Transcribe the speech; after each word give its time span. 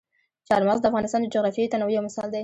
چار 0.47 0.61
مغز 0.67 0.79
د 0.81 0.85
افغانستان 0.91 1.21
د 1.21 1.31
جغرافیوي 1.35 1.71
تنوع 1.73 1.91
یو 1.95 2.05
مثال 2.07 2.27
دی. 2.31 2.39